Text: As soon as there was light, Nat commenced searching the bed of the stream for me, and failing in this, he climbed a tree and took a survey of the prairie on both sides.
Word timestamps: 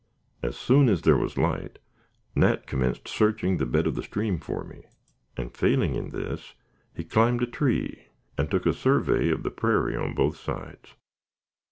As 0.41 0.57
soon 0.57 0.89
as 0.89 1.03
there 1.03 1.15
was 1.15 1.37
light, 1.37 1.77
Nat 2.33 2.65
commenced 2.65 3.07
searching 3.07 3.57
the 3.57 3.67
bed 3.67 3.85
of 3.85 3.93
the 3.93 4.01
stream 4.01 4.39
for 4.39 4.63
me, 4.63 4.85
and 5.37 5.55
failing 5.55 5.93
in 5.93 6.09
this, 6.09 6.55
he 6.95 7.03
climbed 7.03 7.43
a 7.43 7.45
tree 7.45 8.07
and 8.35 8.49
took 8.49 8.65
a 8.65 8.73
survey 8.73 9.29
of 9.29 9.43
the 9.43 9.51
prairie 9.51 9.95
on 9.95 10.15
both 10.15 10.37
sides. 10.37 10.95